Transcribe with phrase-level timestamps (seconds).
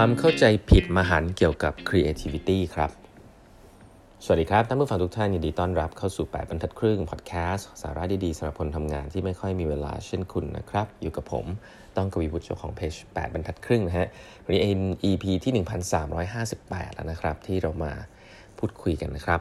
[0.00, 2.90] ความเข้าใจผิดมหันเกี่ยวกับ creativity ครับ
[4.24, 11.46] สวัสดีครับ ท่านผู้ฟังทุกท่านยินดีต้อนรับเข้าสู่ 8 บรรทัดครึ่ง พอดแคสต์ สาระดี ๆสำหรับคนทำงานที่ไม่ค่อยมีเวลาเช่นคุณนะครับ อยู่กับผม
[11.96, 14.08] ต้องกวีวุฒิเจ้าของเพจ 8 บรรทัดครึ่งนะฮะ
[14.44, 14.60] วันนี้
[15.10, 17.92] EP ที่ 1358 แล้วนะครับ ที่เรามา
[18.58, 19.40] พูดคุยกันนะครับ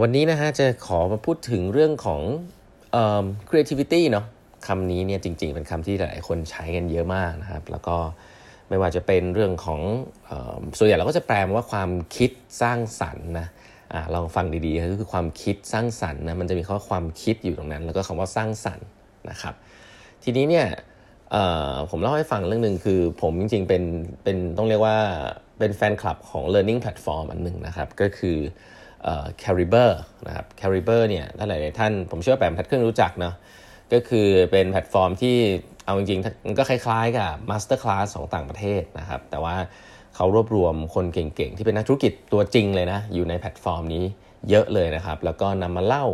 [0.00, 2.22] วันนี้นะฮะจะขอมาพูดถึงเรื่องของ
[3.48, 4.26] creativity เนาะ
[4.66, 7.98] คำนี้เนี่ยจริง ๆ เป็นคำที่หลายคนใช้กันเยอะมากนะครับ แล้วก็
[8.68, 9.80] ไม่ว่าจะเป็นเรื่องของ
[10.28, 10.32] อ
[10.78, 12.30] ส่วนใหญ่เราก็จะแปลว่าความคิด
[12.62, 13.46] สร้างสรรค์นะ
[13.92, 18.86] อลองฟังดีๆก็คือความคิดสร้างสรรค์นะมันจะมีคำว่าความคิดอยู่ตรงนั้น แล้วก็คำว่าสร้างสรรค์
[19.30, 19.54] นะครับ
[20.22, 20.66] ทีนี้เนี่ย
[21.90, 23.82] ผมเล่าให้ฟังเรื่องหนึ่งคือผมจริงๆเป็น
[24.24, 24.98] เป็นต้องเรียกว่า
[25.58, 28.36] เป็นแฟนคลับของ learning platform อันหนึ่งนะครับ ก็คือ
[29.42, 29.90] Cariber
[30.26, 33.34] นะครับ Cariber เนี่ยถ้าหลายๆท่านผมเชื่อว่าแปมทัดเครื่องรู้จักเนาะ
[33.92, 35.36] ก็คือเป็นแพลตฟอร์มที่
[35.84, 39.56] เอาจริงๆมันก็คล้ายๆ กับ MasterClass ของต่างประเทศนะครับ แต่ว่า
[40.16, 44.04] เขารวบรวมคนเก่งๆ ที่เป็นนักธุรกิจตัวจริงเลยนะ อยู่ในแพลตฟอร์มนี้
[44.50, 46.06] เยอะเลยนะครับ แล้วก็นำมาเล่า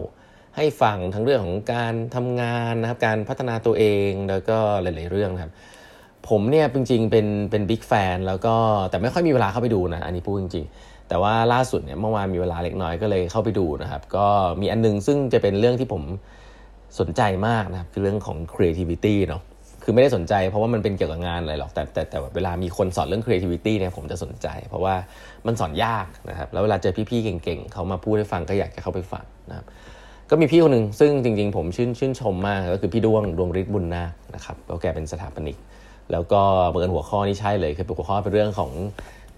[0.57, 5.53] ให้ฟังทั้งเรื่องของการทำงานนะครับ การพัฒนาตัวเองแล้วก็หลายๆเรื่องนะครับ
[6.29, 8.55] ผมเนี่ยจริงๆเป็นเป็น big fan แล้วก็
[8.91, 14.27] แต่ไม่ค่อยมีเวลาเข้าไปดูนะ อันนี้พูดจริงๆ แต่ว่าล่าสุดเนี่ยเมื่อวานมีเวลาเล็กน้อยก็เลยเข้าไปดูนะครับ ก็
[14.61, 16.03] มีอันนึงซึ่งจะเป็นเรื่องที่ผม
[17.01, 19.43] สนใจมากนะครับคือเรื่องของ creativity เนาะ
[19.85, 24.95] คือไม่ได้สนใจเพราะว่ามันเป็นเกี่ยวกับงานอะไรหรอกแต่แต่แต่เวลามีคนสอนเรื่อง creativity เนี่ยผมจะสนใจ เพราะว่า
[25.47, 29.67] มันสอนยากนะครับแล้วเวลาเจอพี่ๆเก่งๆเขามาพูดให้ฟังก็อยากจะเข้าไปฟังนะครับ
[30.31, 35.57] ก็มีพี่คนหนึ่งซึ่งจริงๆ ผมชื่นชื่นชมมากก็คือพี่ดวงดวงฤทธิ์บุญนาคนะครับก็แกเป็นสถาปนิก
[36.13, 38.71] แล้วก็เบอร์หัวข้อนี่ใช่เลยคือหัวข้อเป็นเรื่องของ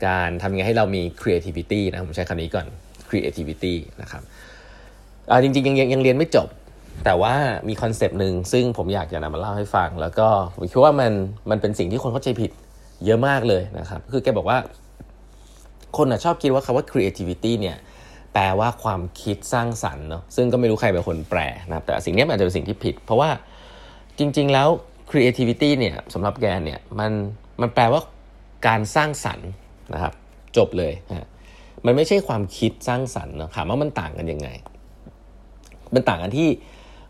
[0.07, 2.67] การทำยังไงให้เรามี creativity นะผมใช้คำนี้ก่อน
[3.09, 4.23] creativity นะครับ
[5.43, 6.48] จริงๆยังยังเรียนไม่จบ
[7.05, 7.34] แต่ว่า
[7.69, 11.12] มีคอนเซปต์หนึ่งซึ่งผมอยากจะนำมาเล่าให้ฟัง แล้วก็ผมคิดว่ามัน
[11.50, 12.50] มันเป็นสิ่งที่คนเข้าใจผิด
[13.05, 14.58] เยอะมากเลยนะครับ คือแกบอกว่า
[15.96, 17.77] คนชอบคิดว่าคำว่า creativity เนี่ย
[18.33, 23.30] แปลว่าความคิดสร้างสรรค์เนาะซึ่งก็ไม่รู้ใครเป็นคนแปลนะครับแต่สิ่งนี้อาจจะเป็นสิ่งที่ผิด เพราะว่า
[24.18, 24.68] จริง ๆ แล้ว
[25.11, 27.12] creativity เนี่ยสำหรับแกเนี่ยมัน
[27.61, 28.01] มันแปลว่า
[28.67, 29.48] การสร้างสรรค์
[29.95, 30.12] นะครับ
[30.56, 31.29] จบเลยนะ
[31.85, 34.48] มันไม่ใช่ความคิดสร้างสรรค์นะถามว่ามันต่างกันยังไง
[35.95, 36.48] มันต่างกันที่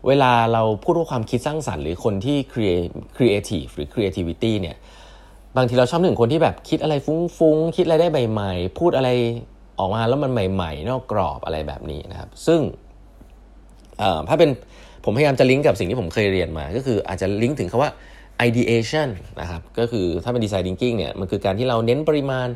[0.07, 2.37] เวลาเราพูดว่าความคิดสร้างสรรค์หรือคนที่
[3.17, 4.77] creative หรือ creativity เนี่ย
[5.57, 9.09] บางทีเราชอบถึงคนที่แบบคิดอะไรฟุ้งๆ คิดอะไรได้ใหม่ๆ พูดอะไร
[9.79, 12.59] ออกมาแล้วมันใหม่ ๆ นอกกรอบอะไรแบบนี้นะครับ ซึ่ง
[14.29, 14.49] ถ้าเป็น
[15.03, 17.91] ผมพยายามจะลิงก์กับสิ่งที่ผมเคยเรียนมา ก็คืออาจจะลิงก์ถึงคาว่า
[18.47, 19.09] ideation
[19.41, 22.47] นะครับก็คือถ้าเป็น design thinking เนี่ยมันคือการที่เราเน้นปริมาณ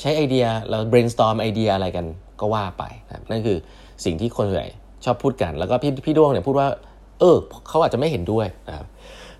[0.00, 2.06] ใช้ไอเดียเรา brainstorm ไอเดียอะไรกัน
[2.40, 3.58] ก็ว่าไปนะนั่นคือ
[4.04, 4.68] สิ่งที่คนส่วนใหญ่
[5.04, 6.68] ชอบพูดกัน แล้วก็พี่พี่ดวงเนี่ยพูดว่า
[7.20, 7.36] เออ
[7.68, 8.86] เขาอาจจะไม่เห็นด้วยนะครับ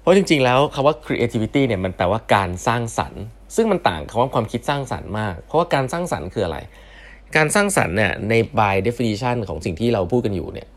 [0.01, 3.23] เพราะจริง ๆ แล้วคำว่า creativity เนี่ยมันแปลว่าการสร้างสรรค์
[3.57, 6.59] ซึ่งมันต่างคำว่าความคิดสร้างสรรค์มาก เพราะว่าการสร้างสรรค์คืออะไร
[7.37, 10.69] การสร้างสรรค์เนี่ยใน by definition ของสิ่งที่เราพูดกันอยู่เนี่ย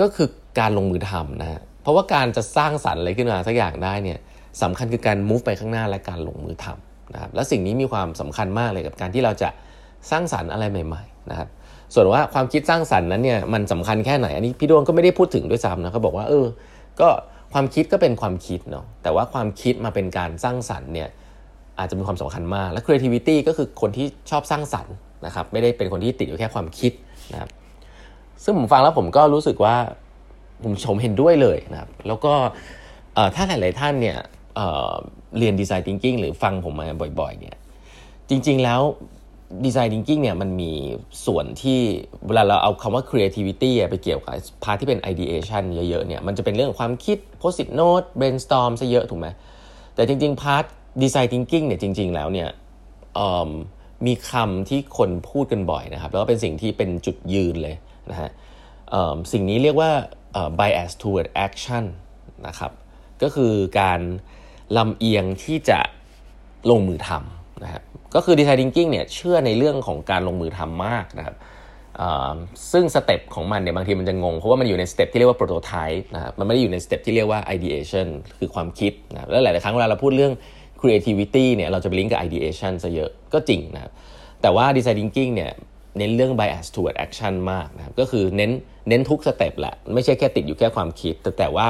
[0.00, 0.28] ก็คือ
[0.60, 4.18] การลงมือทำนะเพราะว่าการจะสร้างสรรค์อะไรขึ้นมาสักอย่างได้เนี่ย
[4.62, 9.48] สำคัญคือการ move ไปข้างหน้าและการลงมือทำนะครับและสิ่งนี้มีความสำคัญมากเลยกับการที่เราจะ
[10.10, 11.48] สร้างสรรค์อะไรใหม่ ๆ นะครับ
[11.94, 16.46] ส่วนว่าความคิดสร้างสรรค์นั้นเนี่ยมันสำคัญแค่ไหนอันนี้พี่ดวงก็ไม่ได้พูดถึงด้วยซ้ำนะเขาบอกว่าเออ
[17.00, 17.08] ก็
[17.52, 21.08] ความคิดก็เป็นความคิดเนาะแต่ว่าความคิดมาเป็นการสร้างสรรค์เนี่ย
[21.78, 24.94] อาจจะมีความสำคัญมาก และ creativity ก็คือคนที่ชอบสร้างสรรค์
[25.26, 26.92] นะครับ ไม่ได้เป็นคนที่ติดอยู่แค่ความคิด
[27.32, 27.50] นะครับ
[28.44, 29.76] ซึ่งผมฟังแล้วผมก็รู้สึกว่า
[30.64, 32.32] ผมชมเห็นด้วยเลยนะครับ แล้วก็
[33.34, 34.18] ถ้าหลาย ๆ ท่านเนี่ย
[34.56, 36.86] เรียน design thinking หรือฟังผมมา
[37.20, 37.56] บ่อย ๆ เนี่ย
[38.28, 38.80] จริง ๆ แล้ว
[39.64, 40.72] design thinking เนี่ยมันมี
[41.26, 41.80] ส่วนที่
[42.26, 44.34] เวลาเราเอาคำว่า creativity ไปเกี่ยวกับ
[44.64, 49.28] part ที่เป็น ideation เยอะๆเนี่ยมันจะเป็นเรื่องความคิด post-it note brainstorm ซะเยอะถูกไหม
[49.94, 50.64] แต่จริงๆ part
[51.02, 52.48] design thinking เนี่ยจริง ๆ แล้วเนี่ย
[54.06, 57.74] มีคำที่คนพูดกันบ่อยนะครับ แล้วก็เป็นสิ่งที่เป็นจุดยืนเลย
[58.10, 58.30] นะฮะ
[59.32, 59.90] สิ่งนี้เรียกว่า
[60.58, 61.84] bias toward action
[62.46, 62.72] นะครับ
[63.22, 64.00] ก็คือการ
[64.76, 65.78] ลำเอียงที่จะ
[66.70, 67.82] ลงมือทำนะครับ
[68.16, 71.36] ก็คือ design thinking เนี่ยเชื่อในเรื่องของการลงมือทำมากนะครับ
[72.72, 78.06] ซึ่ง step ของมันเนี่ยบางทีมันจะงง เพราะว่ามันอยู่ใน step ที่เรียกว่า prototype นะครับมันไม่ได้อยู่ใน step ที่เรียกว่า ideation
[78.38, 80.32] คือความคิดนะแล้วหลาย ๆ ครั้งเวลาเราพูดเรื่อง
[80.80, 83.92] creativity เนี่ยเราจะไปลิงก์กับ ideation ซะเยอะก็จริงนะครับ
[84.42, 85.52] แต่ว่า design thinking เนี่ย
[85.98, 88.50] เน้นเรื่อง bias toward action มากนะครับก็คือเน้น
[88.88, 91.68] เน้นทุกสเต็ปแหละไม่ใช่แค่ติดอยู่แค่ความคิด แต่แต่ว่า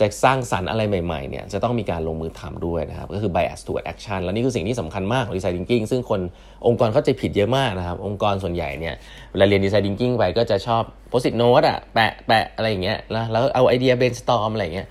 [0.00, 6.20] จะสร้างสรรค์อะไรใหม่ๆเนี่ยจะต้องมีการลงมือทำด้วยนะครับก็คือ bias toward action แล้วนี่คือสิ่งที่สำคัญมากของ design thinking ซึ่งคน
[6.66, 8.94] องค์กรเข้าใจผิดเยอะมากนะครับ องค์กรส่วนใหญ่เนี่ย
[9.30, 14.88] เวลาเรียน design thinking ไปก็จะชอบ post it note อะแปะแปะอะไรอย่างเงี้ยแล้วแล้วเอาไอเดีย brainstorm อะไรอย่างเงี้ย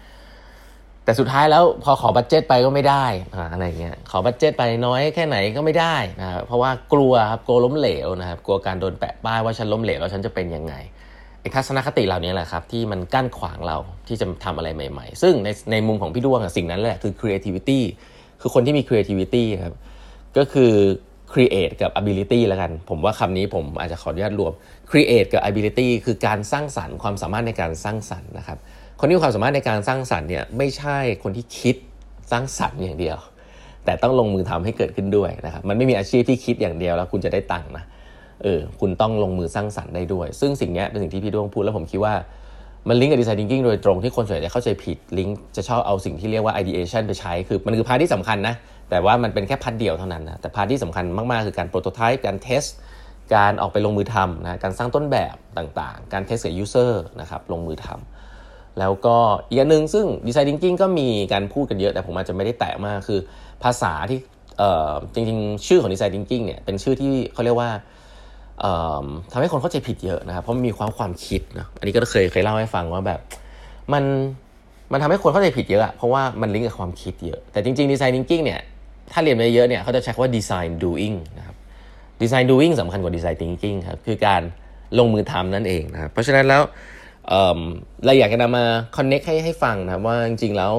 [1.04, 3.06] แต่สุดท้ายแล้วพอขอบัตเจ็ตไปก็ไม่ได้
[3.54, 10.74] อะไรเงี้ยขอบัตเจ็ตไปน้อยแค่ไหนก็ไม่ได้นะครับเพราะว่ากลัวครับกลัวล้มเหลวนะครับกลัวการโดนแปะป้ายว่าฉันล้มเหลวแล้วฉันจะเป็นยังไง
[11.56, 13.78] ทัศนคติเหล่านี้แหละครับที่มันกั้นขวางเรา
[14.08, 17.80] ที่จะทำอะไรใหม่ ๆ ซึ่งในในมุมของพี่ด้วงสิ่งนั้นแหละคือ creativity
[18.42, 19.76] คือคนที่มี creativity ครับ
[20.38, 20.72] ก็คือ
[21.34, 24.54] create กับ ability แล้วกัน ผมว่าคำนี้ผมอาจจะขออนุญาตรวม
[24.92, 28.58] create กับ ability คือการสร้างสรรค์ความสามารถในการสร้างสรรค์นะครับ
[29.00, 31.76] คนที่มีความสามารถในการสร้างสรรค์เนี่ยไม่ใช่คนที่คิด
[32.32, 33.18] สร้างสรรค์อย่างเดียว
[33.86, 37.86] แต่ต้องลงมือทำให้เกิดขึ้นด้วยนะครับ มันไม่มีอาชีพที่คิดอย่างเดียวแล้วคุณจะได้ตังค์นะ
[38.44, 42.14] เออคุณต้องลงมือสร้างสรรค์ได้ด้วย ซึ่งสิ่งนี้เป็นสิ่งที่พี่ดวงพูดแล้วผมคิดว่า
[42.90, 48.56] มันลิงก์กับ design thinking โดยตรงที่คนส่วนใหญ่จะเข้าใจผิดลิงก์จะชอบเอาสิ่งที่เรียกว่า ideation ไปใช้คือมันคือ part ที่สำคัญนะ
[48.90, 52.64] แต่ว่ามันเป็นแค่ part เดียวเท่านั้นนะ แต่ part ที่สำคัญมากๆ คือการ prototype การ test
[53.36, 59.18] การออกไปลงมือทำนะการสร้างต้นแบบต่างๆ การ test กับ user นะครับลงมือทำแล้วก็
[59.50, 63.20] อีกอันหนึ่งซึ่ง design thinking ก็มีการพูดกันเยอะแต่ผมอาจจะไม่ได้แตะมากคือ
[63.64, 64.20] ภาษาที่
[65.14, 67.70] จริงๆ ชื่อของ design thinking เนี่ยเป็นชื่อที่เขาเรียกว่า
[69.32, 73.20] ทำให้คนเข้าใจผิดเยอะนะครับเพราะมีความความคิดนะอันนี้ก็เคยเคยเล่าให้ฟังว่าแบบ
[73.94, 74.04] มัน
[74.92, 78.62] มันทำให้คนเข้าใจผิดเยอะเพราะว่ามันลิงก์กับความคิดเยอะแต่จริงๆ design thinking เนี่ย
[79.12, 81.56] ถ้าเรียนไปเยอะเนี่ยเขาจะใช้คำว่า design doing นะครับ
[82.22, 84.42] design doing สำคัญกว่า design thinking ครับคือการ
[85.00, 86.62] ลงมือทำนั่นเองนะครับเพราะฉะนั้นแล้ว
[88.06, 88.66] เราอยากจะนำมา
[88.98, 90.74] connect ให้ให้ฟังนะว่าจริงๆแล้ว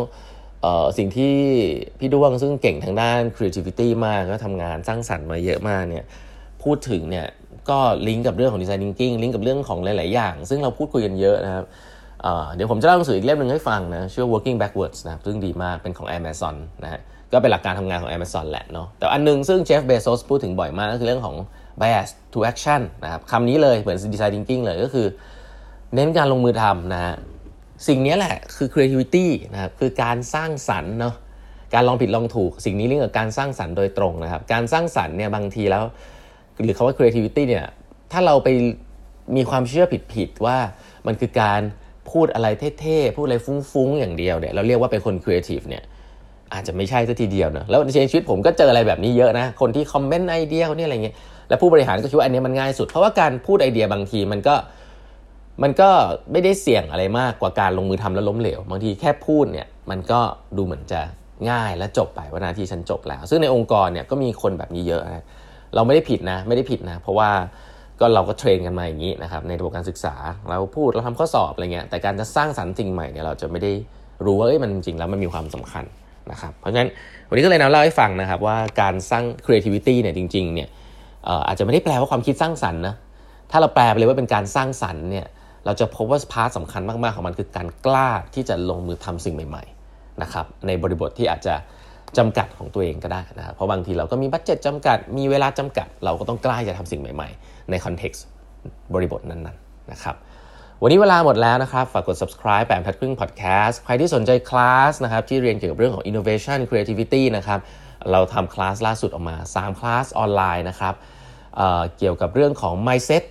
[0.99, 1.35] สิ่งที่
[1.99, 6.05] พี่ด้วงซึ่งเก่งทางด้าน creativity มากก็ทำงานสร้างสรรค์มาเยอะมากเนี่ย
[6.63, 7.27] พูดถึงเนี่ย
[7.71, 7.79] ก็
[8.09, 11.65] ลิงก์กับเรื่องของ design thinking ลิงก์กับเรื่องของหลาย ๆ อย่าง ซึ่งเราพูดคุยกันเยอะนะครับ
[12.55, 17.01] เดี๋ยวผมจะเล่าหนังสืออีกเล่มหนึ่งให้ฟังนะชื่อ working backwards นะครับซึ่งดีมากเป็นของ Amazon นะฮะ
[17.33, 21.37] ก็เป็นหลักการทำงานของ Amazon แหละเนาะแต่อันนึงซึ่งเจฟเบโซสพูดถึงบ่อยมากก็คือเรื่องของ
[21.81, 25.07] bias to action นะครับคำนี้เลยเหมือน design thinking เลยก็คือ
[25.95, 27.15] เน้นการลงมือทำนะฮะ
[27.89, 31.15] สิ่งนี้แหละคือ creativity นะครับคือการสร้างสรรค์เนาะ
[31.75, 35.85] การลองผิดลองถูก สิ่งนี้ลิงก์กับการสร้างสรรค์โดยตรงนะครับการสร้างสรรค์เนี่ยบางทีแล้ว
[36.65, 37.65] หรือคำว่า creativity เนี่ย
[38.13, 38.49] ถ้าเราไป
[39.37, 40.57] มีความเชื่อผิดๆว่า
[41.07, 41.61] มันคือการ
[42.11, 42.49] พูดอะไร
[42.81, 43.37] เท่ๆ พูดอะไร
[43.73, 45.83] ฟุ้งๆ อย่างเดียวเนี่ยเราเรียกว่าเป็นคนครีเอทีฟเนี่ย
[46.53, 51.17] อาจจะไม่ใช่ซะทีเดียวนะแล้วในชีวิตผมก็เจออะไรแบบนี้เยอะนะ คนที่คอมเมนต์ไอเดียคนนี้อะไรเงี้ย
[51.49, 54.55] แล้วผู้บริหารก็คิดว่าอันนี้มันง่ายสุด เพราะว่าการพูดไอเดียบางทีมันก็
[55.63, 55.91] มันก็
[56.33, 60.21] ไม่ได้เสี่ยงอะไรมากกว่าการลงมือทำแล้วล้มเหลว บางทีแค่พูดเนี่ยมันก็
[60.57, 61.01] ดูเหมือนจะ
[61.51, 65.25] ง่ายและจบไปว่านาทีฉันจบแล้ว ซึ่งในองค์กรเนี่ยก็มีคนแบบนี้เยอะนะ
[65.75, 67.31] เราไม่ได้ผิดนะไม่ได้ผิดนะ เพราะว่า
[68.01, 70.15] ก็เราก็เทรนกันมาอย่างนี้นะครับในระบบการศึกษา
[70.49, 73.73] เราพูดเราทำข้อสอบอะไรเงี้ยแต่การจะสร้างสรรค์สิ่งใหม่เนี่ยเราจะไม่ได้
[74.25, 75.85] รู้ว่าเอ้ยมันจริงแล้วมันมีความสำคัญ
[76.31, 76.91] นะครับเพราะฉะนั้น
[77.29, 80.69] วันนี้ก็เลยนำเล่าให้ฟังนะครับว่าการสร้าง creativity เนี่ยจริงๆเนี่ย
[81.47, 82.95] อาจจะไม่ได้แปลว่าความคิดสร้างสรรค์นะ
[83.51, 85.27] ถ้าเราแปลไปเลยว่าเป็นการสร้างสรรค์เนี่ย
[85.67, 91.55] เราจะพบว่า part สำคัญมากๆของมันคือการกล้าที่จะลงมือทำสิ่งใหม่ ๆนะครับในบริบทที่อาจจะ
[92.19, 98.25] จำกัดของตัวเองก็ได้นะครับเพราะบางทีเราก็มี budget จำกัด มีเวลาจำกัด เราก็ต้องกล้าจะทำสิ่งใหม่ๆ ใน context
[98.95, 100.17] บริบทนั้นๆนะครับ
[100.83, 107.61] วันนี้เวลาหมดแล้วนะครับ ฝากกด subscribe แปดบรรทัดครึ่ง podcast ใครที่สนใจคลาสนะครับที่เรียนเกี่ยวกับเรื่องของ innovation creativity นะครับ
[108.11, 110.95] เราทำคลาสล่าสุดออกมา 3 คลาสออนไลน์นะครับ
[111.57, 113.25] เเกี่ยวกับเรื่องของ mindset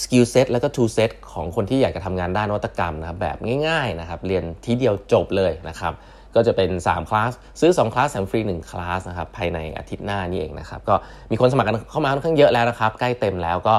[0.00, 3.36] skill set แล้วก็ tool set ของคนที่อยากจะทำงานด้านนวัตกรรมนะครับแบบ
[3.66, 5.92] ง่ายๆนะครับเรียนทีเดียวจบเลยนะครับ
[6.34, 10.94] ก็จะเป็น 3 คลาส ซื้อ 2 คลาสแถมฟรี 1 คลาสนะครับภายในอาทิตย์หน้านี่เองนะครับก็
[11.30, 13.76] มีคนสมัครกันเข้ามาค่อนข้างเยอะแล้วนะครับ ใกล้เต็มแล้วก็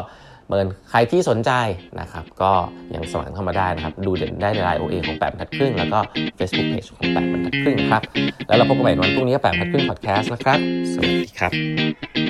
[0.47, 1.51] เมินใครที่สนใจ
[1.99, 2.51] นะครับ ก็
[2.95, 5.99] ยังสมัครเข้ามาได้นะครับ ดูเด่นได้ในไลน์โอเอของแปดบรรทัดครึ่ง แล้วก็
[6.37, 8.03] Facebook Page ของแปดบรรทัดครึ่งครับ
[8.47, 10.59] แล้วเราพบกันใหม่วันพรุ่งนี้แปดบรรทัดครึ่งพอดแคสต์นะครับ
[10.93, 12.20] สวัสดีครับ